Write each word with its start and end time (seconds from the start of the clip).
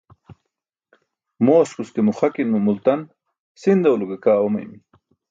Mooskus 1.45 1.89
ke 1.93 2.01
muxakin 2.07 2.49
mo 2.51 2.59
multan 2.67 3.01
sindaw 3.61 3.95
lo 3.97 4.05
ke 4.11 4.17
kaa 4.23 4.39
oomaymi. 4.43 4.79